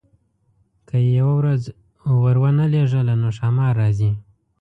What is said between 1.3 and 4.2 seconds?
ورځ ورونه لېږله نو ښامار راځي.